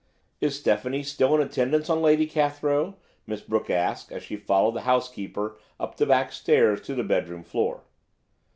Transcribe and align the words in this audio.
"Is 0.39 0.59
Stephanie 0.59 1.03
still 1.03 1.35
in 1.35 1.41
attendance 1.41 1.87
on 1.87 2.01
Lady 2.01 2.25
Cathrow?" 2.25 2.95
Miss 3.27 3.41
Brooke 3.41 3.69
asked 3.69 4.11
as 4.11 4.23
she 4.23 4.35
followed 4.35 4.73
the 4.73 4.81
housekeeper 4.81 5.59
up 5.79 5.97
the 5.97 6.07
back 6.07 6.31
stairs 6.31 6.81
to 6.87 6.95
the 6.95 7.03
bedroom 7.03 7.43
floor. 7.43 7.83